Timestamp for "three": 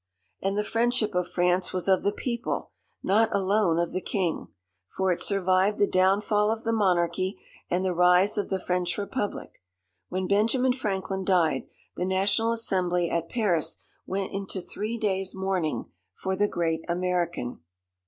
14.59-14.97